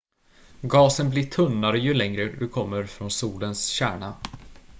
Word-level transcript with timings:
gasen 0.61 1.09
blir 1.09 1.23
tunnare 1.25 1.79
ju 1.79 1.93
längre 1.93 2.25
du 2.25 2.47
kommer 2.47 2.83
från 2.83 3.11
solens 3.11 3.65
kärna 3.65 4.13